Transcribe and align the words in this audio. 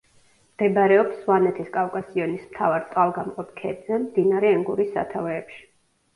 მდებარეობს 0.51 1.19
სვანეთის 1.25 1.69
კავკასიონის 1.75 2.47
მთავარ 2.47 2.87
წყალგამყოფ 2.95 3.53
ქედზე, 3.61 4.01
მდინარე 4.09 4.53
ენგურის 4.57 4.93
სათავეებში. 4.99 5.63